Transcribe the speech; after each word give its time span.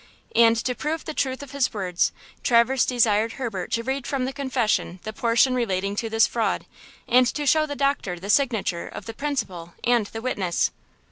And 0.35 0.55
to 0.63 0.73
prove 0.73 1.05
the 1.05 1.13
truth 1.13 1.43
of 1.43 1.51
his 1.51 1.75
words, 1.75 2.11
Traverse 2.41 2.87
desired 2.87 3.33
Herbert 3.33 3.71
to 3.73 3.83
read 3.83 4.07
from 4.07 4.25
the 4.25 4.33
confession 4.33 4.99
the 5.03 5.13
portion 5.13 5.53
relating 5.53 5.95
to 5.97 6.09
this 6.09 6.25
fraud, 6.25 6.65
and 7.07 7.27
to 7.27 7.45
show 7.45 7.67
the 7.67 7.75
doctor 7.75 8.19
the 8.19 8.31
signature 8.31 8.87
of 8.87 9.05
the 9.05 9.13
principal 9.13 9.75
and 9.83 10.07
the 10.07 10.23
witness. 10.23 10.71